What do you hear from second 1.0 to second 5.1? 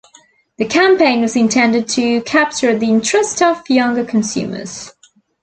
was intended to capture the interest of younger consumers.